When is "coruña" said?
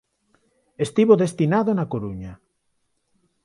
1.93-2.33